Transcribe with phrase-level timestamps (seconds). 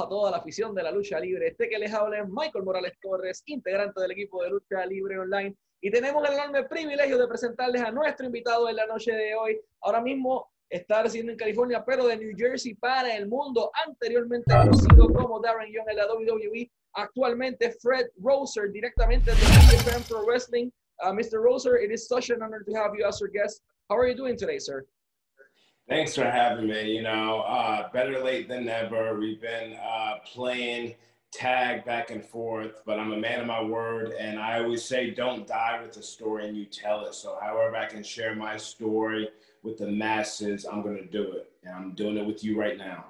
[0.00, 1.48] a toda la afición de la lucha libre.
[1.48, 5.56] Este que les habla es Michael Morales Torres, integrante del equipo de lucha libre online.
[5.80, 9.60] Y tenemos el enorme privilegio de presentarles a nuestro invitado en la noche de hoy.
[9.80, 13.70] Ahora mismo está residiendo en California, pero de New Jersey para el mundo.
[13.86, 16.70] Anteriormente conocido como Darren Young en la WWE.
[16.94, 20.70] Actualmente Fred Roser, directamente de Japan Pro Wrestling.
[21.00, 21.40] Uh, Mr.
[21.40, 23.62] Roser, it is such an honor to have you as our guest.
[23.88, 24.84] How are you doing today, sir?
[25.88, 26.92] Thanks for having me.
[26.94, 29.18] You know, uh, better late than never.
[29.18, 30.96] We've been uh, playing
[31.32, 34.12] tag back and forth, but I'm a man of my word.
[34.18, 37.14] And I always say, don't die with the story and you tell it.
[37.14, 39.30] So, however, I can share my story
[39.62, 41.50] with the masses, I'm going to do it.
[41.64, 43.06] And I'm doing it with you right now.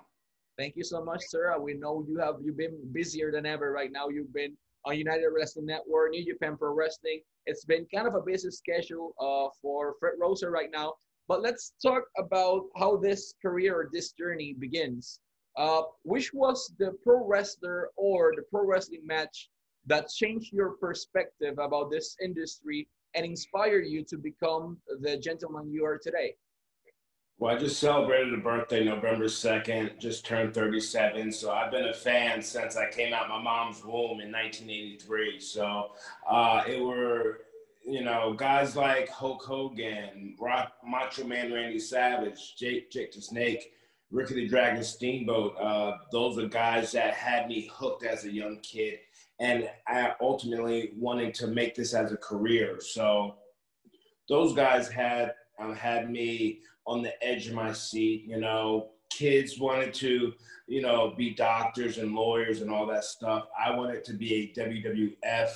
[0.57, 1.57] Thank you so much, sir.
[1.59, 4.09] We know you have you've been busier than ever right now.
[4.09, 7.21] You've been on United Wrestling Network, New Japan Pro Wrestling.
[7.47, 10.95] It's been kind of a busy schedule uh, for Fred Rosser right now.
[11.29, 15.21] But let's talk about how this career or this journey begins.
[15.57, 19.51] Uh, which was the pro wrestler or the pro wrestling match
[19.87, 25.85] that changed your perspective about this industry and inspired you to become the gentleman you
[25.85, 26.35] are today?
[27.41, 31.33] Well, I just celebrated a birthday November 2nd, just turned 37.
[31.33, 35.41] So I've been a fan since I came out my mom's womb in 1983.
[35.41, 35.91] So
[36.29, 37.41] uh, it were
[37.89, 43.73] you know, guys like Hulk Hogan, Rock, Macho Man Randy Savage, Jake, Jake the Snake,
[44.11, 45.57] Ricky the Dragon Steamboat.
[45.59, 48.99] Uh, those are guys that had me hooked as a young kid,
[49.41, 52.79] and I ultimately wanting to make this as a career.
[52.81, 53.37] So
[54.29, 58.25] those guys had um, had me on the edge of my seat.
[58.27, 60.35] You know, kids wanted to,
[60.67, 63.47] you know, be doctors and lawyers and all that stuff.
[63.59, 65.51] I wanted to be a WWF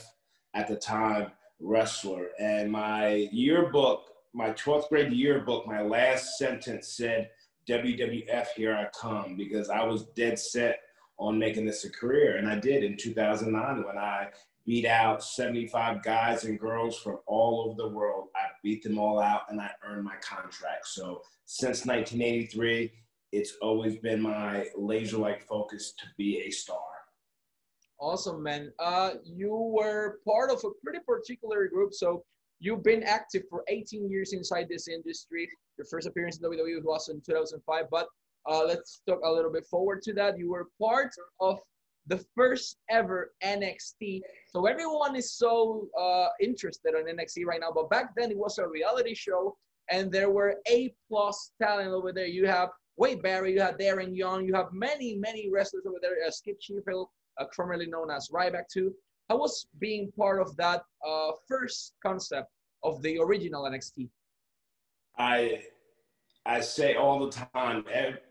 [0.54, 2.28] at the time wrestler.
[2.38, 7.30] And my yearbook, my 12th grade yearbook, my last sentence said,
[7.68, 10.80] WWF, here I come, because I was dead set
[11.18, 12.36] on making this a career.
[12.36, 14.28] And I did in 2009 when I
[14.66, 18.28] beat out 75 guys and girls from all over the world.
[18.36, 20.88] I beat them all out and I earned my contract.
[20.88, 22.92] So since 1983,
[23.32, 26.91] it's always been my laser like focus to be a star.
[28.02, 28.72] Awesome, man.
[28.80, 31.94] Uh, you were part of a pretty particular group.
[31.94, 32.24] So
[32.58, 35.48] you've been active for 18 years inside this industry.
[35.78, 37.84] Your first appearance in WWE was in 2005.
[37.92, 38.08] But
[38.50, 40.36] uh, let's talk a little bit forward to that.
[40.36, 41.60] You were part of
[42.08, 44.22] the first ever NXT.
[44.48, 47.70] So everyone is so uh, interested in NXT right now.
[47.72, 49.56] But back then it was a reality show,
[49.92, 52.26] and there were A plus talent over there.
[52.26, 56.16] You have Wade Barrett, you have Darren Young, you have many many wrestlers over there.
[56.26, 57.08] Uh, Skip Sheffield,
[57.38, 58.92] uh, formerly known as Ryback 2.
[59.28, 62.48] How was being part of that uh, first concept
[62.82, 64.08] of the original NXT?
[65.18, 65.62] I
[66.44, 67.84] I say all the time,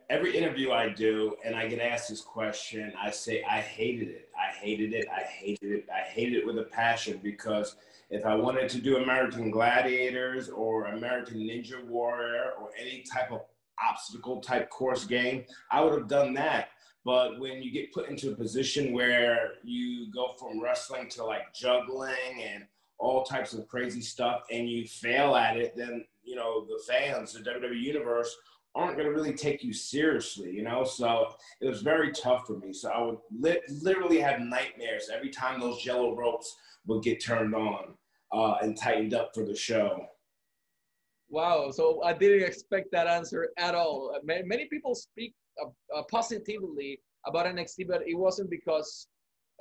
[0.10, 4.30] every interview I do, and I get asked this question, I say I hated it.
[4.38, 5.08] I hated it.
[5.10, 5.88] I hated it.
[5.90, 7.78] I hated it with a passion because
[8.10, 13.42] if I wanted to do American Gladiators or American Ninja Warrior or any type of
[13.82, 16.70] obstacle type course game, I would have done that.
[17.04, 21.54] But when you get put into a position where you go from wrestling to like
[21.54, 22.66] juggling and
[23.00, 27.34] all types of crazy stuff and you fail at it, then, you know, the fans,
[27.34, 28.36] the WWE Universe,
[28.76, 30.84] aren't going to really take you seriously, you know?
[30.84, 32.72] So it was very tough for me.
[32.72, 37.56] So I would li- literally have nightmares every time those yellow ropes would get turned
[37.56, 37.96] on
[38.32, 40.06] uh, and tightened up for the show.
[41.30, 41.72] Wow.
[41.72, 44.16] So I didn't expect that answer at all.
[44.24, 49.08] Many people speak uh, uh, positively about NXT, but it wasn't because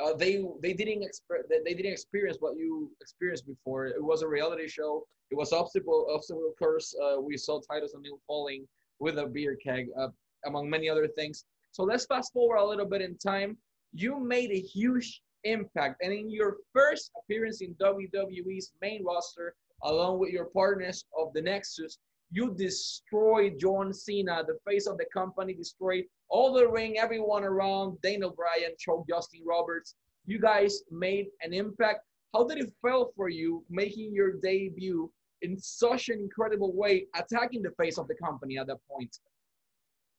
[0.02, 3.86] uh, they they didn't exp- they didn't experience what you experienced before.
[3.86, 5.06] It was a reality show.
[5.30, 6.94] It was obstacle obstacle course.
[7.02, 8.66] Uh, we saw Titus O'Neil falling
[8.98, 10.08] with a beer keg, uh,
[10.46, 11.44] among many other things.
[11.72, 13.56] So let's fast forward a little bit in time.
[13.92, 19.54] You made a huge impact, and in your first appearance in WWE's main roster,
[19.84, 21.98] along with your partners of the Nexus,
[22.30, 28.00] you destroyed John Cena, the face of the company, destroyed all the ring, everyone around,
[28.02, 29.96] Daniel Bryan, choke Justin Roberts.
[30.26, 32.00] You guys made an impact.
[32.32, 35.10] How did it feel for you making your debut
[35.42, 39.16] in such an incredible way, attacking the face of the company at that point?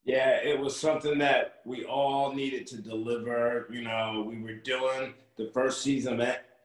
[0.04, 3.68] Yeah, it was something that we all needed to deliver.
[3.72, 6.20] You know, we were doing the first season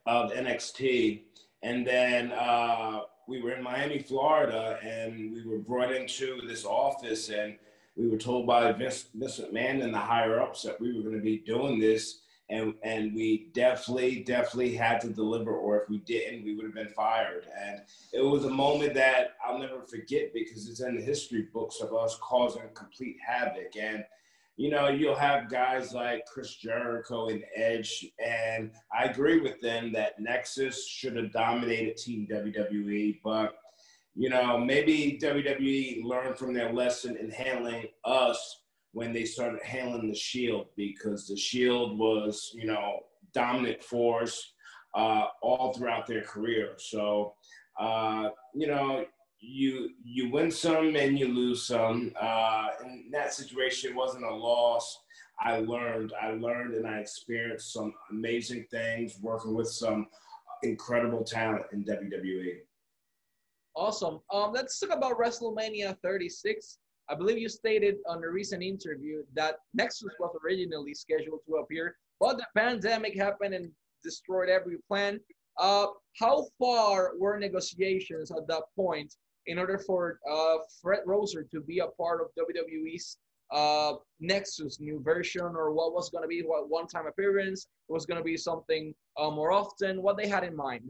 [0.06, 1.20] of NXT,
[1.62, 7.28] and then uh, we were in Miami, Florida, and we were brought into this office,
[7.28, 7.56] and
[7.96, 11.16] we were told by Vince, Vince McMahon and the higher ups that we were going
[11.16, 15.98] to be doing this, and and we definitely, definitely had to deliver, or if we
[15.98, 17.46] didn't, we would have been fired.
[17.60, 17.80] And
[18.12, 21.92] it was a moment that I'll never forget because it's in the history books of
[21.94, 23.76] us causing complete havoc.
[23.76, 24.04] And
[24.56, 29.92] you know, you'll have guys like Chris Jericho and Edge, and I agree with them
[29.92, 33.54] that Nexus should have dominated Team WWE, but
[34.18, 38.62] you know, maybe WWE learned from their lesson in handling us
[38.92, 43.00] when they started handling the Shield because the Shield was, you know,
[43.34, 44.54] dominant force
[44.94, 46.72] uh, all throughout their career.
[46.78, 47.34] So,
[47.78, 49.04] uh, you know,
[49.40, 52.12] you you win some and you lose some.
[52.20, 54.98] Uh, in that situation, wasn't a loss.
[55.40, 60.06] I learned, I learned, and I experienced some amazing things working with some
[60.62, 62.58] incredible talent in WWE.
[63.74, 64.20] Awesome.
[64.32, 66.78] Um, let's talk about WrestleMania 36.
[67.10, 71.96] I believe you stated on a recent interview that Nexus was originally scheduled to appear,
[72.18, 73.70] but the pandemic happened and
[74.02, 75.20] destroyed every plan.
[75.58, 75.88] Uh,
[76.18, 79.14] how far were negotiations at that point
[79.46, 83.18] in order for uh, Fred Rosser to be a part of WWE's
[83.52, 87.66] uh, Nexus new version, or what was going to be what one-time appearance?
[87.88, 90.02] It was going to be something uh, more often.
[90.02, 90.82] What they had in mind?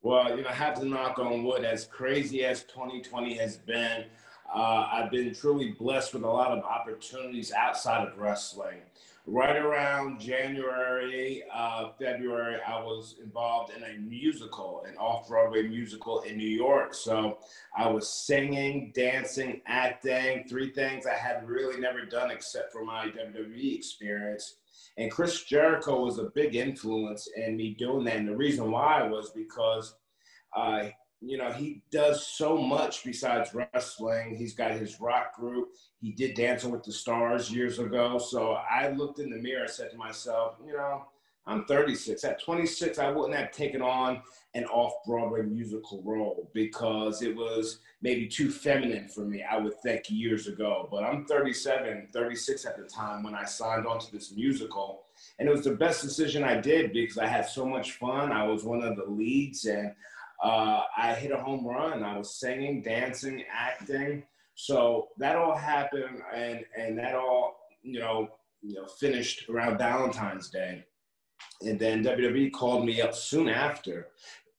[0.00, 1.64] Well, you know, I have to knock on wood.
[1.64, 4.06] As crazy as 2020 has been,
[4.52, 8.78] uh, I've been truly blessed with a lot of opportunities outside of wrestling
[9.26, 16.22] right around January, uh, February, I was involved in a musical, an off Broadway musical
[16.22, 16.92] in New York.
[16.92, 17.38] So
[17.76, 23.06] I was singing, dancing, acting, three things I had really never done except for my
[23.06, 24.56] WWE experience.
[24.98, 28.16] And Chris Jericho was a big influence in me doing that.
[28.16, 29.94] And the reason why was because
[30.54, 30.88] uh,
[31.24, 34.36] you know, he does so much besides wrestling.
[34.36, 35.68] He's got his rock group.
[36.00, 38.18] He did Dancing with the Stars years ago.
[38.18, 41.06] So I looked in the mirror and said to myself, you know,
[41.46, 42.22] I'm 36.
[42.24, 44.22] At 26, I wouldn't have taken on
[44.54, 49.80] an off Broadway musical role because it was maybe too feminine for me, I would
[49.80, 50.88] think years ago.
[50.90, 55.04] But I'm 37, 36 at the time when I signed on to this musical.
[55.38, 58.30] And it was the best decision I did because I had so much fun.
[58.30, 59.92] I was one of the leads and
[60.42, 62.02] uh, I hit a home run.
[62.02, 64.24] I was singing, dancing, acting.
[64.54, 68.28] So that all happened, and and that all you know
[68.60, 70.84] you know finished around Valentine's Day,
[71.62, 74.08] and then WWE called me up soon after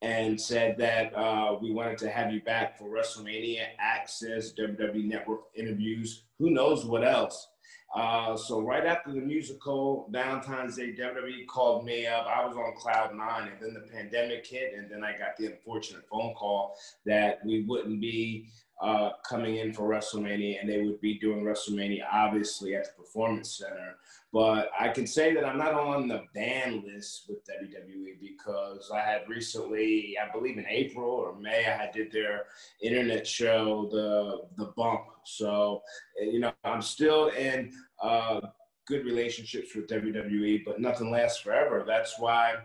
[0.02, 5.44] and said that uh, we wanted to have you back for WrestleMania Axxess, WWE Network
[5.56, 7.48] interviews, who knows what else.
[7.94, 12.26] Uh, so right after the musical Valentine's Day, WWE called me up.
[12.26, 15.48] I was on cloud nine, and then the pandemic hit, and then I got the
[15.48, 16.76] unfortunate phone call
[17.06, 18.48] that we wouldn't be
[18.82, 23.58] uh, coming in for WrestleMania, and they would be doing WrestleMania obviously at the Performance
[23.58, 23.96] Center.
[24.34, 29.00] But I can say that I'm not on the ban list with WWE because I
[29.00, 32.46] had recently, I believe in April or May, I did their
[32.82, 35.02] internet show, the the Bump.
[35.24, 35.84] So
[36.20, 37.72] you know, I'm still in
[38.04, 38.42] uh,
[38.86, 41.84] good relationships with WWE, but nothing lasts forever.
[41.88, 42.56] That's why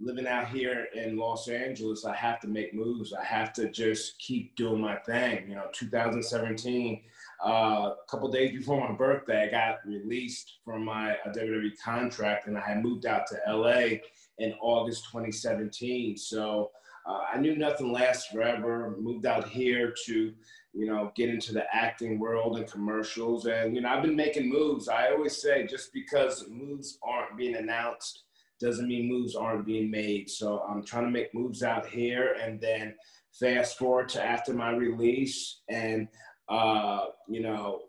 [0.00, 3.12] living out here in Los Angeles, I have to make moves.
[3.12, 5.48] I have to just keep doing my thing.
[5.48, 7.02] You know, 2017,
[7.44, 12.58] uh, a couple days before my birthday, I got released from my WWE contract and
[12.58, 13.98] I had moved out to LA
[14.38, 16.16] in August 2017.
[16.16, 16.70] So
[17.06, 18.96] uh, I knew nothing lasts forever.
[18.98, 20.32] Moved out here to,
[20.76, 23.46] you know, get into the acting world and commercials.
[23.46, 24.88] And, you know, I've been making moves.
[24.88, 28.24] I always say just because moves aren't being announced
[28.60, 30.28] doesn't mean moves aren't being made.
[30.28, 32.94] So I'm trying to make moves out here and then
[33.32, 36.08] fast forward to after my release and,
[36.48, 37.82] uh, you know,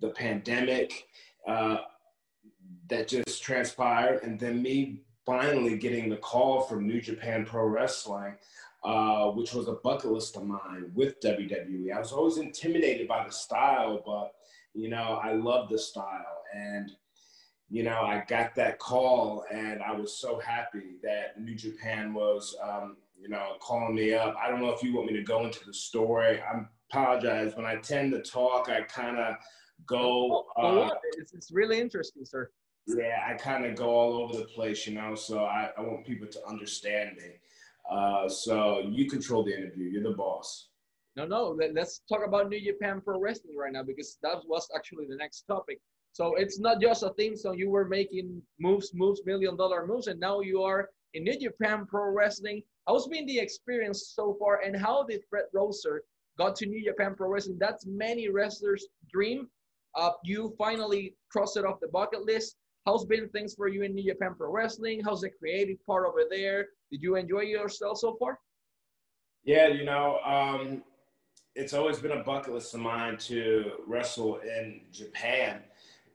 [0.00, 1.06] the pandemic
[1.46, 1.78] uh,
[2.88, 4.22] that just transpired.
[4.24, 8.34] And then me finally getting the call from New Japan Pro Wrestling,
[8.84, 11.92] uh, which was a bucket list of mine with WWE.
[11.94, 14.34] I was always intimidated by the style, but,
[14.74, 16.42] you know, I love the style.
[16.54, 16.90] And,
[17.70, 22.54] you know, I got that call and I was so happy that New Japan was,
[22.62, 24.34] um, you know, calling me up.
[24.40, 26.40] I don't know if you want me to go into the story.
[26.42, 27.56] I apologize.
[27.56, 29.36] When I tend to talk, I kind of
[29.86, 30.44] go.
[30.56, 32.50] Uh, it's, it's really interesting, sir.
[32.86, 36.04] Yeah, I kind of go all over the place, you know, so I, I want
[36.04, 37.36] people to understand me.
[37.90, 39.86] Uh, so you control the interview.
[39.86, 40.68] You're the boss.
[41.16, 41.50] No, no.
[41.50, 45.16] Let, us talk about New Japan Pro Wrestling right now because that was actually the
[45.16, 45.80] next topic.
[46.12, 47.36] So it's not just a thing.
[47.36, 51.38] So you were making moves, moves, million dollar moves, and now you are in New
[51.38, 52.62] Japan Pro Wrestling.
[52.86, 56.02] How's been the experience so far, and how did Fred Rosser
[56.38, 57.58] got to New Japan Pro Wrestling?
[57.58, 59.48] That's many wrestlers' dream.
[59.94, 62.56] Uh, you finally crossed it off the bucket list.
[62.86, 65.00] How's been things for you in New Japan Pro Wrestling?
[65.02, 66.66] How's the creative part over there?
[66.94, 68.38] Did you enjoy yourself so far?
[69.42, 70.84] Yeah, you know, um,
[71.56, 75.62] it's always been a bucket list of mine to wrestle in Japan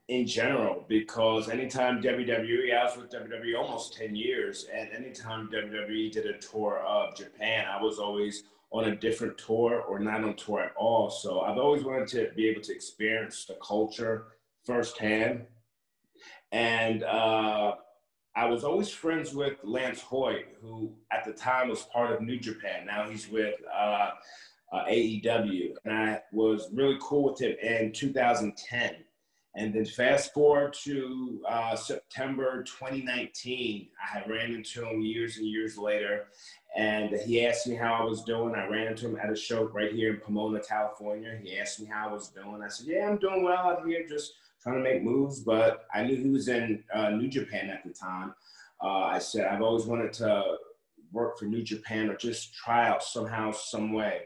[0.08, 6.14] in general because anytime WWE, I was with WWE almost 10 years, and anytime WWE
[6.14, 10.38] did a tour of Japan, I was always on a different tour or not on
[10.38, 11.10] tour at all.
[11.10, 14.28] So I've always wanted to be able to experience the culture
[14.64, 15.42] firsthand.
[16.54, 17.74] And uh,
[18.36, 22.40] I was always friends with Lance Hoyt, who at the time was part of New
[22.40, 22.86] Japan.
[22.86, 24.12] Now he's with uh,
[24.72, 25.74] uh, AEW.
[25.86, 28.96] And I was really cool with him in 2010.
[29.56, 35.48] And then fast forward to uh, September 2019, I had ran into him years and
[35.48, 36.28] years later,
[36.78, 38.54] and he asked me how I was doing.
[38.54, 41.38] I ran into him at a show right here in Pomona, California.
[41.44, 42.62] He asked me how I was doing.
[42.64, 46.04] I said, "Yeah, I'm doing well out here, just trying to make moves." But I
[46.04, 48.34] knew he was in uh, New Japan at the time.
[48.82, 50.58] Uh, I said, "I've always wanted to
[51.12, 54.22] work for New Japan or just try out somehow, some way."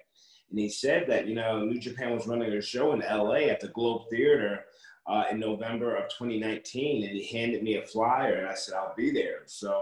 [0.50, 3.60] And he said that you know New Japan was running a show in LA at
[3.60, 4.66] the Globe Theater
[5.08, 8.96] uh, in November of 2019, and he handed me a flyer, and I said, I'll
[8.96, 9.42] be there.
[9.46, 9.82] So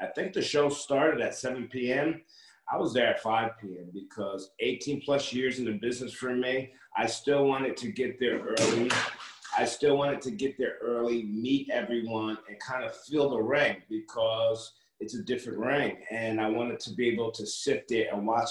[0.00, 2.22] I, I think the show started at 7 p.m.
[2.72, 3.90] I was there at 5 p.m.
[3.92, 8.40] because 18 plus years in the business for me, I still wanted to get there
[8.40, 8.90] early.
[9.56, 13.76] I still wanted to get there early, meet everyone, and kind of feel the ring
[13.88, 15.98] because it's a different ring.
[16.10, 18.50] And I wanted to be able to sit there and watch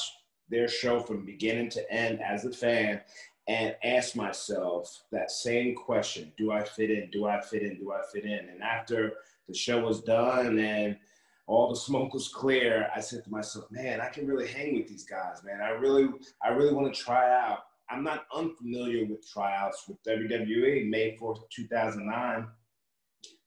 [0.50, 3.01] their show from beginning to end as a fan
[3.48, 7.10] and ask myself that same question do i fit in?
[7.12, 7.77] Do i fit in?
[7.77, 8.50] Do i fit in?
[8.50, 9.13] And after
[9.48, 10.98] the show was done and
[11.48, 14.88] all the smoke was clear i said to myself man i can really hang with
[14.88, 15.60] these guys man.
[15.62, 16.07] I really
[16.41, 21.41] i really want to try out i'm not unfamiliar with tryouts with wwe may 4th
[21.49, 22.47] 2009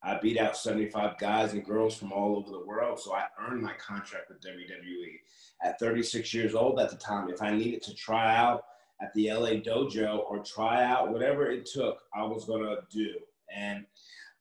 [0.02, 3.00] I beat out 75 guys and girls from all over the world.
[3.00, 5.18] So I earned my contract with WWE.
[5.64, 8.64] At 36 years old at the time, if I needed to try out
[9.00, 13.14] at the LA dojo or try out, whatever it took, I was going to do.
[13.54, 13.84] And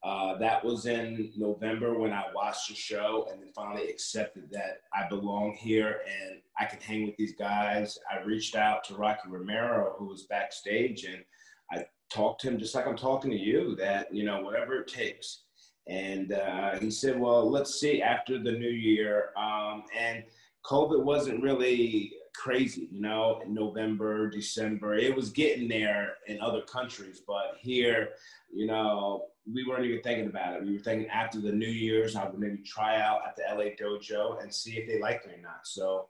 [0.05, 4.81] uh, that was in November when I watched the show and then finally accepted that
[4.93, 7.97] I belong here and I can hang with these guys.
[8.11, 11.23] I reached out to Rocky Romero, who was backstage, and
[11.71, 14.87] I talked to him just like I'm talking to you that, you know, whatever it
[14.87, 15.41] takes.
[15.87, 19.29] And uh, he said, well, let's see after the new year.
[19.35, 20.23] Um, and
[20.65, 24.93] COVID wasn't really crazy, you know, in November, December.
[24.95, 28.09] It was getting there in other countries, but here,
[28.53, 30.65] you know, we weren't even thinking about it.
[30.65, 33.71] We were thinking after the New Year's, I would maybe try out at the LA
[33.79, 35.65] dojo and see if they liked me or not.
[35.65, 36.07] So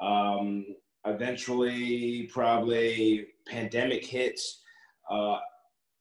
[0.00, 0.66] um,
[1.06, 4.60] eventually, probably pandemic hits.
[5.10, 5.38] Uh,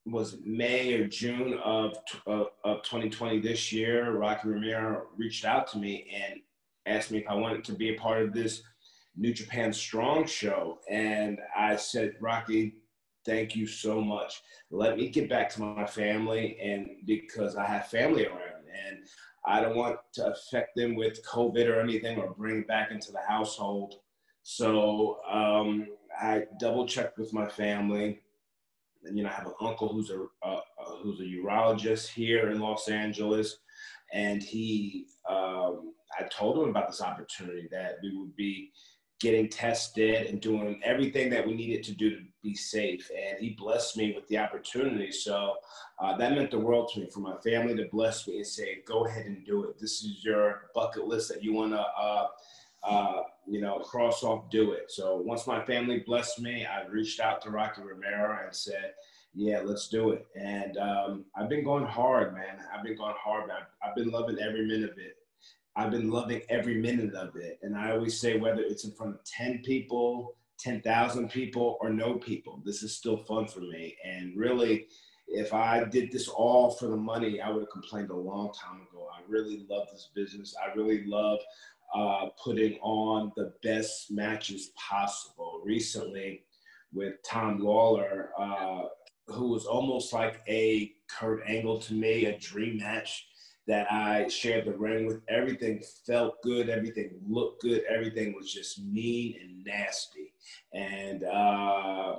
[0.05, 1.95] was May or June of,
[2.27, 4.11] of, of 2020 this year.
[4.11, 6.41] Rocky Romero reached out to me and
[6.85, 8.63] asked me if I wanted to be a part of this
[9.15, 10.79] New Japan Strong show.
[10.89, 12.75] And I said, Rocky,
[13.25, 14.41] thank you so much.
[14.71, 18.99] Let me get back to my family and because I have family around and
[19.45, 23.21] I don't want to affect them with COVID or anything or bring back into the
[23.27, 23.95] household.
[24.43, 25.87] So um,
[26.19, 28.21] I double checked with my family.
[29.03, 30.61] And, you know, I have an uncle who's a uh,
[31.01, 33.57] who's a urologist here in Los Angeles,
[34.13, 38.71] and he um, I told him about this opportunity that we would be
[39.23, 43.09] getting tested and doing everything that we needed to do to be safe.
[43.09, 45.13] And he blessed me with the opportunity.
[45.13, 45.55] So
[45.97, 48.83] uh, that meant the world to me for my family to bless me and say,
[48.85, 49.79] go ahead and do it.
[49.79, 52.27] This is your bucket list that you want to, uh,
[52.83, 54.91] uh, you know, cross off, do it.
[54.91, 58.91] So once my family blessed me, I reached out to Rocky Romero and said,
[59.33, 60.27] yeah, let's do it.
[60.35, 62.57] And um, I've been going hard, man.
[62.73, 63.49] I've been going hard.
[63.49, 65.15] I've, I've been loving every minute of it.
[65.75, 67.59] I've been loving every minute of it.
[67.63, 72.15] And I always say, whether it's in front of 10 people, 10,000 people, or no
[72.15, 73.97] people, this is still fun for me.
[74.05, 74.87] And really,
[75.27, 78.81] if I did this all for the money, I would have complained a long time
[78.81, 79.07] ago.
[79.11, 80.55] I really love this business.
[80.63, 81.39] I really love
[81.95, 85.61] uh, putting on the best matches possible.
[85.65, 86.43] Recently,
[86.91, 88.83] with Tom Lawlor, uh,
[89.27, 93.27] who was almost like a Kurt Angle to me, a dream match
[93.67, 95.21] that I shared the ring with.
[95.29, 96.69] Everything felt good.
[96.69, 97.83] Everything looked good.
[97.89, 100.33] Everything was just mean and nasty.
[100.73, 102.17] And uh,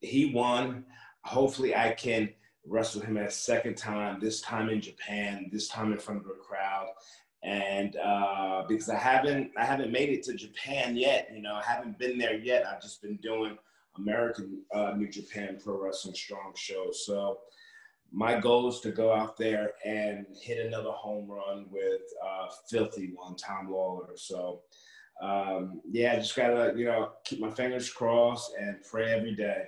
[0.00, 0.84] he won.
[1.24, 2.30] Hopefully, I can
[2.66, 6.34] wrestle him a second time, this time in Japan, this time in front of a
[6.34, 6.88] crowd.
[7.42, 11.28] And uh, because I haven't, I haven't made it to Japan yet.
[11.34, 12.66] You know, I haven't been there yet.
[12.66, 13.58] I've just been doing
[13.96, 17.04] American uh, New Japan Pro Wrestling Strong shows.
[17.04, 17.38] So
[18.14, 23.10] my goal is to go out there and hit another home run with uh, filthy
[23.12, 24.16] one, Tom Lawlor.
[24.16, 24.62] So,
[25.20, 29.64] um, yeah, just gotta you know keep my fingers crossed and pray every day.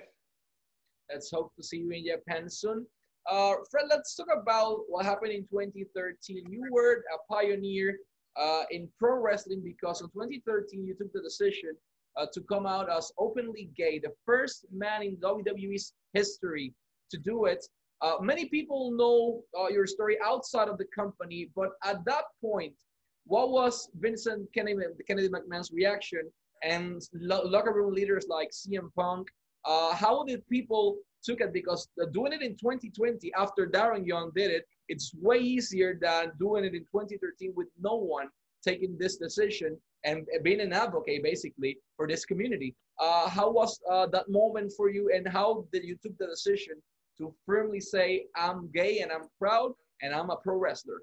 [1.11, 2.85] Let's hope to see you in Japan soon.
[3.29, 6.45] uh, Fred, let's talk about what happened in 2013.
[6.49, 7.97] You were a pioneer
[8.37, 11.71] uh, in pro wrestling because in 2013 you took the decision
[12.15, 16.73] uh, to come out as openly gay, the first man in WWE's history
[17.11, 17.65] to do it.
[18.01, 22.73] Uh, many people know uh, your story outside of the company, but at that point,
[23.25, 26.21] what was Vincent Kennedy, Kennedy McMahon's reaction
[26.63, 29.27] and lo locker room leaders like CM Punk?
[29.65, 31.51] Uh, how did people took it?
[31.51, 36.63] Because doing it in 2020 after Darren Young did it, it's way easier than doing
[36.63, 38.27] it in 2013 with no one
[38.63, 42.75] taking this decision and being an advocate basically for this community.
[42.99, 46.75] Uh, how was uh, that moment for you and how did you took the decision
[47.17, 51.01] to firmly say, I'm gay and I'm proud and I'm a pro wrestler?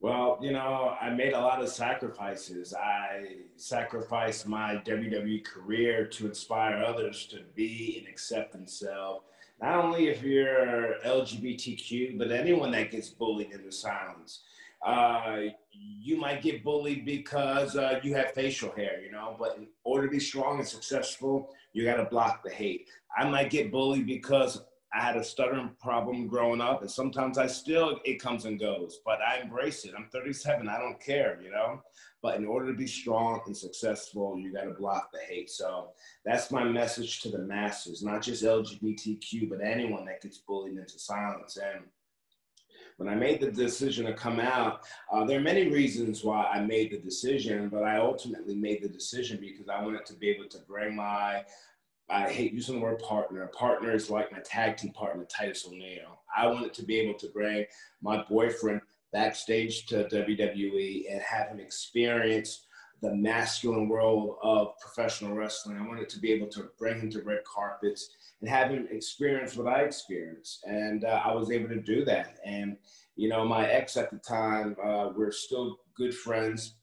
[0.00, 2.72] Well, you know, I made a lot of sacrifices.
[2.72, 3.24] I
[3.56, 9.24] sacrificed my WWE career to inspire others to be and accept themselves.
[9.60, 14.42] Not only if you're LGBTQ, but anyone that gets bullied into silence.
[14.86, 19.66] Uh, you might get bullied because uh, you have facial hair, you know, but in
[19.82, 22.88] order to be strong and successful, you got to block the hate.
[23.16, 27.46] I might get bullied because I had a stuttering problem growing up, and sometimes I
[27.46, 29.92] still, it comes and goes, but I embrace it.
[29.96, 31.82] I'm 37, I don't care, you know?
[32.22, 35.50] But in order to be strong and successful, you got to block the hate.
[35.50, 35.90] So
[36.24, 40.98] that's my message to the masses, not just LGBTQ, but anyone that gets bullied into
[40.98, 41.58] silence.
[41.58, 41.84] And
[42.96, 46.60] when I made the decision to come out, uh, there are many reasons why I
[46.60, 50.48] made the decision, but I ultimately made the decision because I wanted to be able
[50.48, 51.44] to bring my
[52.10, 53.46] I hate using the word partner.
[53.48, 56.20] Partner is like my tag team partner, Titus O'Neil.
[56.34, 57.66] I wanted to be able to bring
[58.00, 58.80] my boyfriend
[59.12, 62.64] backstage to WWE and have him experience
[63.00, 65.78] the masculine world of professional wrestling.
[65.78, 69.56] I wanted to be able to bring him to red carpets and have him experience
[69.56, 70.64] what I experienced.
[70.64, 72.38] And uh, I was able to do that.
[72.44, 72.76] And,
[73.16, 76.74] you know, my ex at the time, uh, we're still good friends.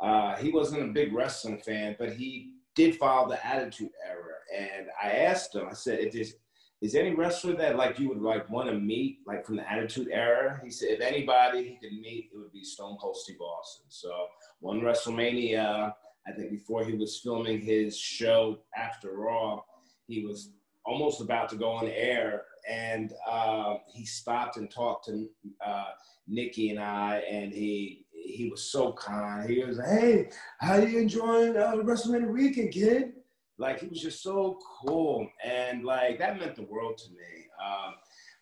[0.00, 4.86] Uh, he wasn't a big wrestling fan, but he did file the Attitude Era and
[5.02, 6.34] I asked him, I said, there's
[6.80, 10.08] is any wrestler that like you would like want to meet, like from the Attitude
[10.12, 10.60] Era?
[10.62, 13.86] He said, if anybody he could meet, it would be Stone Cold Steve Austin.
[13.88, 14.26] So
[14.60, 15.94] one WrestleMania,
[16.26, 19.62] I think before he was filming his show after Raw,
[20.06, 20.50] he was
[20.84, 25.26] almost about to go on air, and uh, he stopped and talked to
[25.64, 25.86] uh,
[26.28, 29.48] Nikki and I, and he he was so kind.
[29.48, 33.12] He was, like, "Hey, how you enjoying uh, WrestleMania weekend, kid?"
[33.58, 37.46] Like he was just so cool, and like that meant the world to me.
[37.64, 37.94] Um,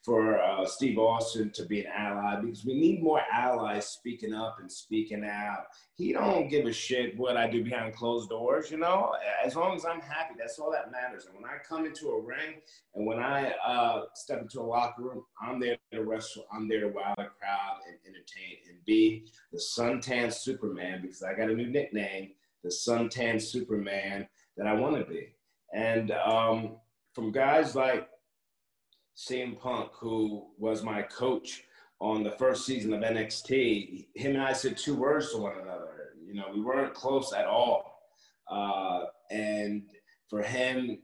[0.02, 4.58] for uh, Steve Austin to be an ally because we need more allies speaking up
[4.60, 5.66] and speaking out.
[5.94, 9.14] He don't give a shit what I do behind closed doors, you know.
[9.44, 11.26] As long as I'm happy, that's all that matters.
[11.26, 12.60] And when I come into a ring
[12.96, 16.46] and when I uh, step into a locker room, I'm there to wrestle.
[16.52, 21.34] I'm there to wow the crowd and entertain and be the suntan Superman because I
[21.34, 22.32] got a new nickname,
[22.64, 25.28] the suntan Superman that I want to be.
[25.72, 26.76] And um,
[27.14, 28.08] from guys like
[29.16, 31.64] CM Punk, who was my coach
[32.00, 36.14] on the first season of NXT, him and I said two words to one another.
[36.26, 38.00] You know, we weren't close at all.
[38.50, 39.84] Uh, and
[40.28, 40.98] for him,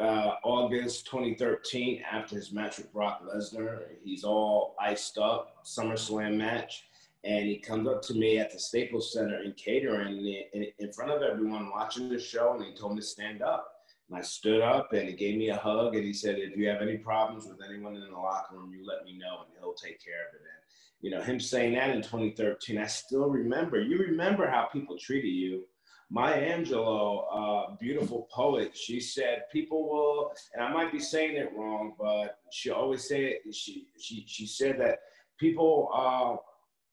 [0.00, 6.84] uh, August 2013, after his match with Brock Lesnar, he's all iced up, SummerSlam match
[7.24, 10.18] and he comes up to me at the Staples Center in catering
[10.52, 13.73] in, in front of everyone watching the show, and he told me to stand up.
[14.08, 16.68] And I stood up, and he gave me a hug, and he said, "If you
[16.68, 19.74] have any problems with anyone in the locker room, you let me know, and he'll
[19.74, 20.62] take care of it." And
[21.00, 23.80] you know, him saying that in 2013, I still remember.
[23.80, 25.66] You remember how people treated you.
[26.10, 31.52] Maya Angelou, uh, beautiful poet, she said, "People will," and I might be saying it
[31.54, 34.98] wrong, but she always said she she she said that
[35.38, 35.90] people.
[35.94, 36.36] Uh,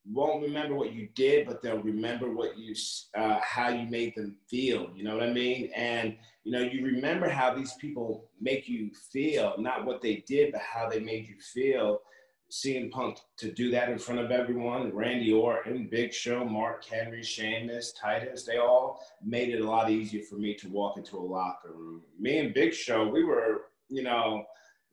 [0.05, 2.73] won't remember what you did, but they'll remember what you,
[3.15, 4.89] uh, how you made them feel.
[4.95, 5.71] You know what I mean?
[5.75, 10.53] And you know, you remember how these people make you feel, not what they did,
[10.53, 12.01] but how they made you feel.
[12.49, 17.23] Seeing Punk to do that in front of everyone, Randy Orton, Big Show, Mark Henry,
[17.23, 21.21] Sheamus, Titus, they all made it a lot easier for me to walk into a
[21.21, 22.01] locker room.
[22.19, 24.43] Me and Big Show, we were, you know,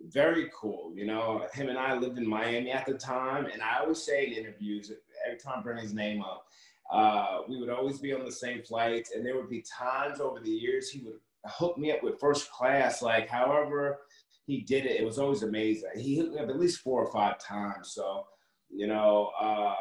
[0.01, 0.93] very cool.
[0.95, 4.27] You know, him and I lived in Miami at the time, and I always say
[4.27, 4.93] in interviews,
[5.27, 6.47] every time I bring his name up,
[6.91, 10.41] uh, we would always be on the same flights, and there would be times over
[10.41, 13.03] the years he would hook me up with first class.
[13.03, 13.99] Like, however
[14.47, 15.91] he did it, it was always amazing.
[15.97, 17.93] He hooked me up at least four or five times.
[17.93, 18.27] So,
[18.71, 19.75] you know, uh,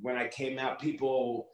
[0.00, 1.48] when I came out, people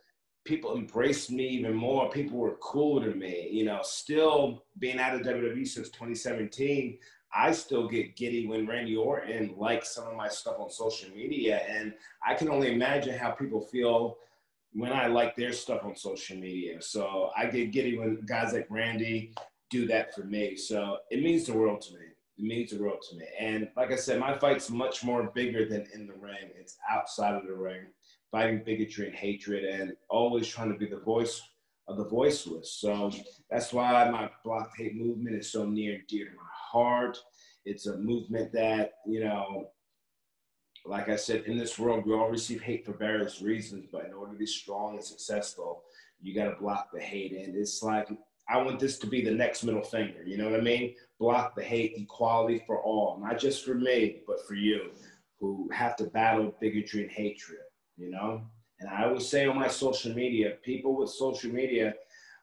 [0.45, 2.11] people embraced me even more.
[2.11, 3.49] People were cool to me.
[3.51, 6.99] You know, still being out of WWE since 2017,
[7.35, 11.63] I still get giddy when Randy Orton likes some of my stuff on social media.
[11.69, 11.95] And
[12.27, 14.19] I can only imagine how people feel
[14.75, 16.81] when I like their stuff on social media.
[16.83, 19.35] So I get giddy when guys like Randy
[19.71, 20.57] do that for me.
[20.57, 22.07] So it means the world to me.
[22.39, 23.25] It means the world to me.
[23.39, 26.51] And like I said, my fight's much more bigger than in the ring.
[26.59, 27.87] It's outside of the ring,
[28.31, 31.41] fighting bigotry and hatred and always trying to be the voice
[31.89, 32.73] of the voiceless.
[32.73, 33.11] So
[33.51, 37.19] that's why my block hate movement is so near and dear to my heart.
[37.65, 39.69] It's a movement that, you know,
[40.85, 44.13] like I said, in this world, we all receive hate for various reasons, but in
[44.13, 45.85] order to be strong and successful,
[46.21, 47.33] you got to block the hate.
[47.33, 48.09] And it's like,
[48.49, 50.25] I want this to be the next middle finger.
[50.25, 50.95] You know what I mean?
[51.21, 54.91] Block the hate, equality for all, not just for me, but for you
[55.41, 57.61] who have to battle bigotry and hatred,
[57.97, 58.43] you know?
[58.83, 61.95] And I always say on my social media, people with social media,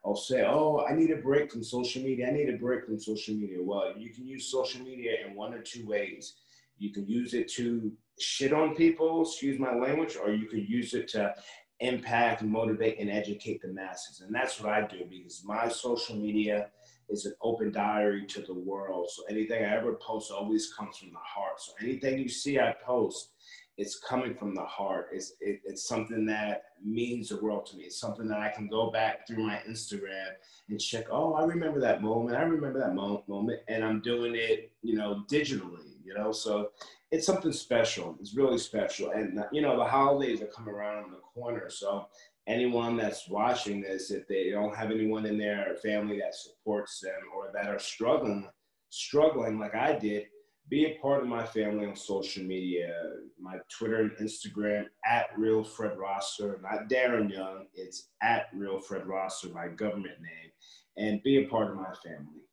[0.06, 2.30] I'll say, oh, I need a break from social media.
[2.30, 3.58] I need a break from social media.
[3.62, 6.36] Well, you can use social media in one or two ways.
[6.78, 10.94] You can use it to shit on people, excuse my language, or you can use
[10.94, 11.36] it to
[11.82, 14.22] impact, motivate, and educate the masses.
[14.22, 16.68] And that's what I do because my social media
[17.10, 19.10] is an open diary to the world.
[19.12, 21.60] So anything I ever post always comes from the heart.
[21.60, 23.32] So anything you see I post,
[23.80, 25.08] it's coming from the heart.
[25.14, 27.86] It's it, it's something that means the world to me.
[27.86, 30.28] It's something that I can go back through my Instagram
[30.68, 31.06] and check.
[31.10, 32.38] Oh, I remember that moment.
[32.38, 35.96] I remember that mo- moment, and I'm doing it, you know, digitally.
[36.04, 36.72] You know, so
[37.12, 38.18] it's something special.
[38.20, 41.70] It's really special, and uh, you know, the holidays are coming around the corner.
[41.70, 42.08] So
[42.48, 47.22] anyone that's watching this, if they don't have anyone in their family that supports them
[47.34, 48.50] or that are struggling,
[48.90, 50.26] struggling like I did
[50.70, 52.94] be a part of my family on social media.
[53.40, 57.66] My Twitter and Instagram at Real Fred Rosser, not Darren Young.
[57.74, 60.52] It's at Real Fred Rosser, my government name,
[60.98, 62.44] and be a part of my family.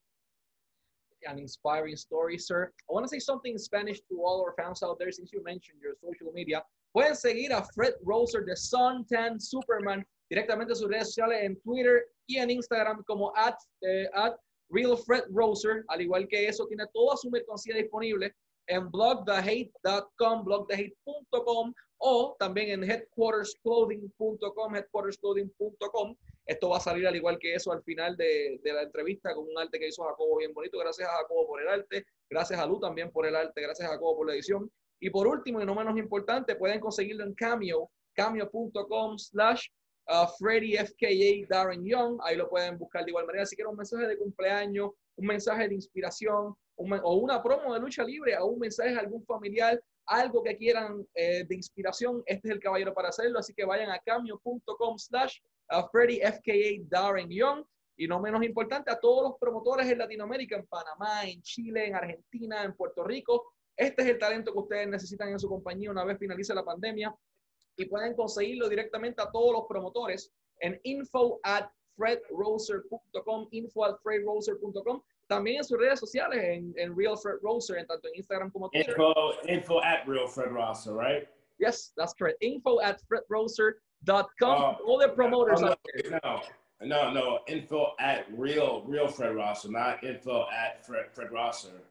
[1.29, 2.73] An inspiring story, sir.
[2.89, 5.43] I want to say something in Spanish to all our fans out there since you
[5.43, 6.63] mentioned your social media.
[6.97, 12.07] Pueden seguir a Fred Rosser de Suntan Superman directamente en sus redes sociales en Twitter
[12.29, 14.37] y en Instagram como at, eh, at
[14.69, 18.35] Real Fred Roser, al igual que eso, tiene toda su mercancía disponible
[18.67, 26.17] en blogthehate.com, blogthehate.com o también en headquartersclothing.com, headquartersclothing.com.
[26.45, 29.59] Esto va a salir al igual que eso al final de, la entrevista con un
[29.59, 30.79] arte que hizo Jacobo bien bonito.
[30.79, 33.93] Gracias a Jacobo por el arte, gracias a Lu también por el arte, gracias a
[33.93, 34.71] Jacobo por la edición.
[35.01, 39.67] Y por último, y no menos importante, pueden conseguirlo en Cameo, cameo.com slash
[40.09, 43.47] uh, Freddy FKA Darren Young, ahí lo pueden buscar de igual manera.
[43.47, 47.81] Si quieren un mensaje de cumpleaños, un mensaje de inspiración un, o una promo de
[47.81, 52.49] lucha libre o un mensaje a algún familiar, algo que quieran eh, de inspiración, este
[52.49, 53.39] es el caballero para hacerlo.
[53.39, 55.39] Así que vayan a cambio.com slash
[55.71, 57.65] uh, Freddy FKA Darren Young.
[57.99, 61.95] Y no menos importante, a todos los promotores en Latinoamérica, en Panamá, en Chile, en
[61.95, 63.55] Argentina, en Puerto Rico.
[63.75, 67.15] Este es el talento que ustedes necesitan en su compañía una vez finalice la pandemia
[67.77, 75.03] y pueden conseguirlo directamente a todos los promotores en info at fredrosser.com, info at fredrosser.com.
[75.29, 78.71] También en sus redes sociales, en, en Real Fred Rosser, en tanto en Instagram como
[78.71, 78.95] Twitter.
[78.97, 81.29] Info, info at Real Fred Rosser, right?
[81.59, 82.43] Yes, that's correct.
[82.43, 84.25] Info at fredrosser.com.
[84.41, 86.21] Uh, All the promoters no, out there.
[86.23, 86.43] No,
[86.83, 87.39] no, no.
[87.49, 91.83] Info at Real, Real Fred Rosser, not info at Fred, Fred Rosser.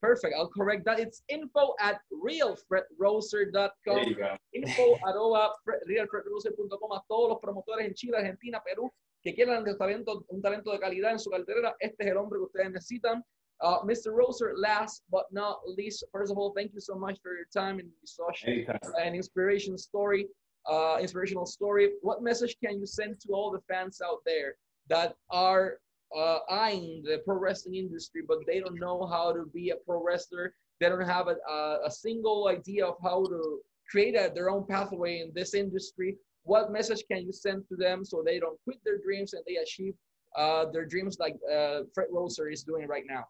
[0.00, 0.34] Perfect.
[0.36, 0.98] I'll correct that.
[1.00, 4.16] It's info at realfredrosser.com.
[4.52, 5.50] Info arroba
[5.88, 10.72] realfredrosser.com a todos los promotores en Chile, Argentina, Perú que quieran un talento, un talento
[10.72, 11.76] de calidad en su cartera.
[11.78, 13.24] Este es el hombre que ustedes necesitan.
[13.62, 14.12] Uh, Mr.
[14.12, 17.78] Rosser, last but not least, first of all, thank you so much for your time
[17.78, 20.26] and such an inspiration story,
[20.66, 21.92] uh, inspirational story.
[22.00, 24.56] What message can you send to all the fans out there
[24.88, 25.78] that are
[26.16, 30.02] uh, eyeing the pro wrestling industry, but they don't know how to be a pro
[30.02, 30.54] wrestler.
[30.80, 34.66] They don't have a, a, a single idea of how to create a, their own
[34.66, 36.16] pathway in this industry.
[36.44, 39.56] What message can you send to them so they don't quit their dreams and they
[39.56, 39.94] achieve
[40.36, 43.24] uh, their dreams like uh, Fred Rosser is doing right now?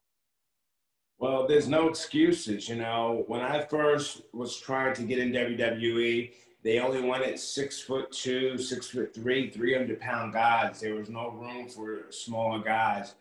[1.19, 2.69] Well, there's no excuses.
[2.69, 7.81] You know, when I first was trying to get in WWE, they only wanted six
[7.81, 10.81] foot two, six foot three, 300 pound guys.
[10.81, 13.15] There was no room for smaller guys.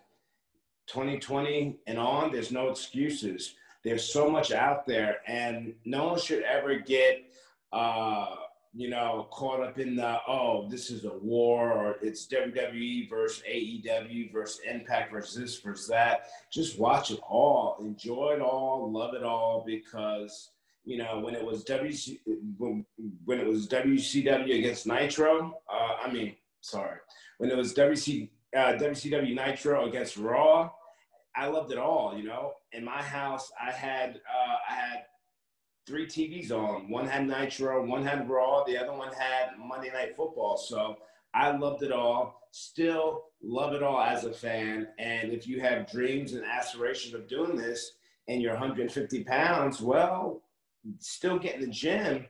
[0.87, 3.55] 2020 and on, there's no excuses.
[3.83, 7.31] There's so much out there, and no one should ever get,
[7.71, 8.35] uh,
[8.73, 13.41] you know, caught up in the, oh, this is a war or it's WWE versus
[13.49, 16.27] AEW versus Impact versus this versus that.
[16.51, 20.49] Just watch it all, enjoy it all, love it all because
[20.85, 22.19] you know, when it was WC,
[22.57, 22.85] when,
[23.39, 26.97] it was WCW against Nitro, uh, I mean, sorry,
[27.37, 30.71] when it was WC, uh, WCW Nitro against Raw,
[31.35, 32.17] I loved it all.
[32.17, 35.03] You know, in my house, I had uh, I had
[35.89, 36.89] three TVs on.
[36.89, 40.57] One had Nitro, one had Raw, the other one had Monday Night Football.
[40.57, 40.97] So
[41.33, 42.41] I loved it all.
[42.51, 44.87] Still love it all as a fan.
[44.97, 47.93] And if you have dreams and aspirations of doing this
[48.27, 50.41] and you're 150 pounds, well,
[50.99, 52.25] still get in the gym,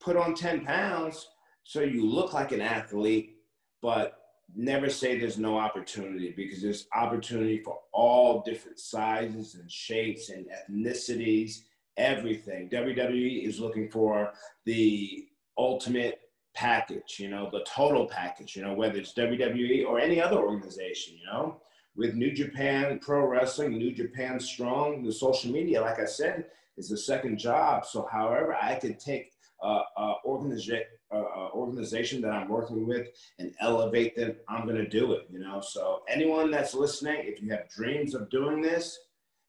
[0.00, 1.28] put on 10 pounds
[1.64, 3.38] so you look like an athlete,
[3.80, 4.18] but
[4.54, 10.46] never say there's no opportunity because there's opportunity for all different sizes and shapes and
[10.46, 11.62] ethnicities,
[11.96, 12.68] everything.
[12.68, 14.32] WWE is looking for
[14.66, 16.20] the ultimate
[16.54, 21.16] package, you know, the total package, you know, whether it's WWE or any other organization,
[21.18, 21.60] you know.
[21.96, 26.90] With New Japan Pro Wrestling, New Japan Strong, the social media, like I said, is
[26.90, 27.86] a second job.
[27.86, 29.32] So, however, I could take
[29.62, 33.08] uh, uh, organiza- organization that I'm working with
[33.38, 35.60] and elevate them, I'm going to do it, you know.
[35.60, 38.98] So, anyone that's listening, if you have dreams of doing this,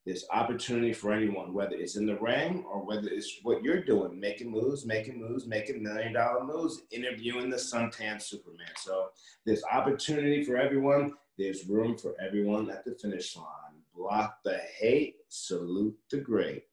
[0.05, 4.19] there's opportunity for anyone, whether it's in the ring or whether it's what you're doing,
[4.19, 8.67] making moves, making moves, making million dollar moves, interviewing the suntan Superman.
[8.77, 9.07] So
[9.45, 11.13] there's opportunity for everyone.
[11.39, 13.81] There's room for everyone at the finish line.
[13.95, 16.65] Block the hate, salute the great.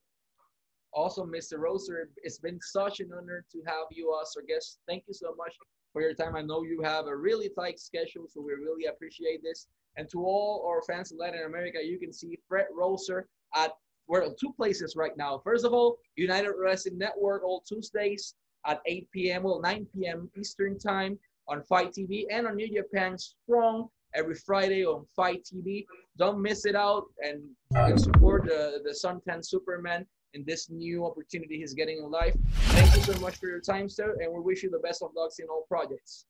[0.92, 1.59] Also, Mr.
[1.59, 4.78] Rosser, it's been such an honor to have you as our guest.
[4.87, 5.55] Thank you so much
[5.92, 6.37] for your time.
[6.37, 9.66] I know you have a really tight schedule, so we really appreciate this.
[9.96, 13.72] And to all our fans in Latin America, you can see Fred Rosser at
[14.09, 15.40] we're two places right now.
[15.44, 18.35] First of all, United Wrestling Network all Tuesdays
[18.66, 19.44] at 8 p.m.
[19.44, 20.31] well 9 p.m.
[20.38, 25.87] Eastern time on FITE TV and on New Japan Strong every Friday on FITE TV.
[26.18, 27.42] Don't miss it out and,
[27.74, 32.35] and support the, the Suntan Superman in this new opportunity he's getting in life.
[32.53, 35.11] Thank you so much for your time, sir, and we wish you the best of
[35.14, 36.27] luck in all projects.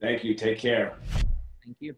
[0.00, 0.34] Thank you.
[0.34, 0.96] Take care.
[1.64, 1.94] Thank you.